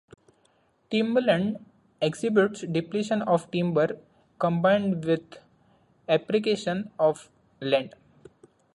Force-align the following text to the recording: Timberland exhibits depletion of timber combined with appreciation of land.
Timberland 0.89 1.63
exhibits 2.01 2.61
depletion 2.61 3.21
of 3.21 3.51
timber 3.51 3.99
combined 4.39 5.05
with 5.05 5.37
appreciation 6.09 6.89
of 6.97 7.29
land. 7.61 7.93